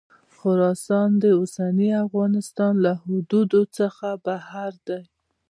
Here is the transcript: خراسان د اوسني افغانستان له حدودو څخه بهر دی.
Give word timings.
خراسان 0.37 1.09
د 1.21 1.23
اوسني 1.39 1.89
افغانستان 2.05 2.73
له 2.85 2.91
حدودو 3.01 3.61
څخه 3.77 4.07
بهر 4.25 4.71
دی. 4.87 5.01